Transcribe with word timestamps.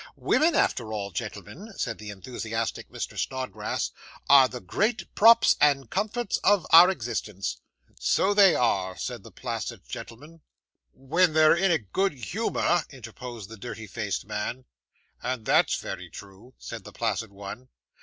'Women, 0.15 0.55
after 0.55 0.91
all, 0.91 1.11
gentlemen,' 1.11 1.73
said 1.77 1.99
the 1.99 2.09
enthusiastic 2.09 2.89
Mr. 2.89 3.19
Snodgrass, 3.19 3.91
'are 4.27 4.47
the 4.47 4.59
great 4.59 5.13
props 5.13 5.55
and 5.61 5.91
comforts 5.91 6.37
of 6.43 6.65
our 6.71 6.89
existence.' 6.89 7.57
'So 7.99 8.33
they 8.33 8.55
are,' 8.55 8.97
said 8.97 9.21
the 9.21 9.29
placid 9.29 9.87
gentleman. 9.87 10.41
'When 10.91 11.33
they're 11.33 11.53
in 11.55 11.69
a 11.69 11.77
good 11.77 12.13
humour,' 12.13 12.81
interposed 12.89 13.49
the 13.49 13.57
dirty 13.57 13.85
faced 13.85 14.25
man. 14.25 14.65
'And 15.21 15.45
that's 15.45 15.75
very 15.75 16.09
true,' 16.09 16.55
said 16.57 16.83
the 16.83 16.93
placid 16.93 17.31
one. 17.31 17.69